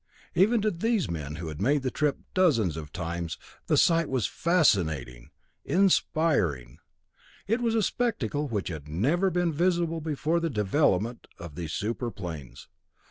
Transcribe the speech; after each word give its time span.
Even 0.33 0.63
to 0.63 0.71
these 0.71 1.11
men 1.11 1.35
who 1.35 1.47
had 1.47 1.61
made 1.61 1.83
the 1.83 1.91
trip 1.91 2.17
dozens 2.33 2.75
of 2.75 2.91
times, 2.91 3.37
the 3.67 3.77
sight 3.77 4.09
was 4.09 4.25
fascinating, 4.25 5.29
inspiring. 5.63 6.79
It 7.45 7.61
was 7.61 7.75
a 7.75 7.83
spectacle 7.83 8.47
which 8.47 8.69
had 8.69 8.87
never 8.89 9.29
been 9.29 9.53
visible 9.53 10.01
before 10.01 10.39
the 10.39 10.49
development 10.49 11.27
of 11.37 11.53
these 11.53 11.73
super 11.73 12.09
planes. 12.09 12.67